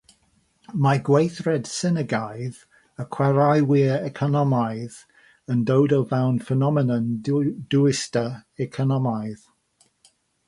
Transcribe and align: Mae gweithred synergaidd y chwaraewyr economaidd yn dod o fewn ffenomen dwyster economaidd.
Mae 0.83 0.99
gweithred 1.09 1.67
synergaidd 1.71 2.57
y 3.03 3.05
chwaraewyr 3.15 4.07
economaidd 4.07 4.97
yn 5.55 5.61
dod 5.71 5.93
o 5.97 6.01
fewn 6.13 6.41
ffenomen 6.47 6.91
dwyster 7.75 8.27
economaidd. 8.67 9.45